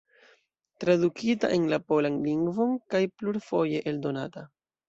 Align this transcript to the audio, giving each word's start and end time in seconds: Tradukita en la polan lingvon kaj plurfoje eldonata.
Tradukita 0.83 1.51
en 1.57 1.69
la 1.73 1.79
polan 1.93 2.17
lingvon 2.23 2.75
kaj 2.95 3.05
plurfoje 3.21 3.87
eldonata. 3.93 4.49